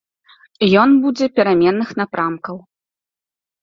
Ён 0.85 0.89
будзе 1.05 1.25
пераменных 1.37 1.89
напрамкаў. 2.03 2.55